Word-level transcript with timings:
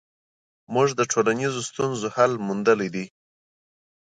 موږ 0.73 0.89
د 0.95 1.01
ټولنیزو 1.11 1.61
ستونزو 1.69 2.07
حل 2.15 2.31
موندلی 2.47 2.89
دی. 2.95 3.05